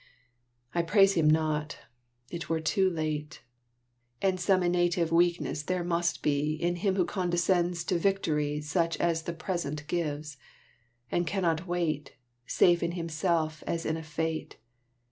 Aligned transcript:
I 0.73 0.81
praise 0.81 1.13
him 1.13 1.29
not; 1.29 1.77
it 2.31 2.49
were 2.49 2.59
too 2.59 2.89
late; 2.89 3.43
And 4.19 4.39
some 4.39 4.63
innative 4.63 5.11
weakness 5.11 5.61
there 5.61 5.83
must 5.83 6.23
be 6.23 6.53
In 6.55 6.77
him 6.77 6.95
who 6.95 7.05
condescends 7.05 7.83
to 7.83 7.99
victory 7.99 8.61
Such 8.61 8.97
as 8.97 9.21
the 9.21 9.33
Present 9.33 9.85
gives, 9.85 10.37
and 11.11 11.27
cannot 11.27 11.67
wait, 11.67 12.13
Safe 12.47 12.81
in 12.81 12.93
himself 12.93 13.63
as 13.67 13.85
in 13.85 13.95
a 13.95 14.01
fate. 14.01 14.57